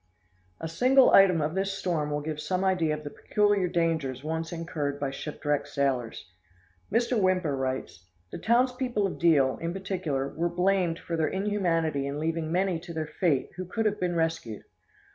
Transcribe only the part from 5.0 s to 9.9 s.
shipwrecked sailors. Mr. Whymper writes, "The townspeople of Deal, in